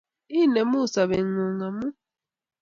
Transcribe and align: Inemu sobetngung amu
Inemu 0.39 0.79
sobetngung 0.93 1.61
amu 1.67 1.87